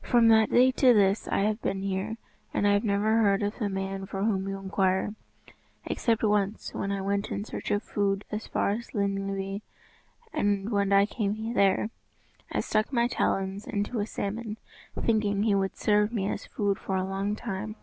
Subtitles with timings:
[0.00, 2.16] From that day to this I have been here,
[2.54, 5.16] and I have never heard of the man for whom you inquire,
[5.86, 9.60] except once when I went in search of food as far as Llyn Llyw.
[10.32, 11.90] And when I came there,
[12.52, 14.56] I stuck my talons into a salmon,
[15.00, 17.74] thinking he would serve me as food for a long time.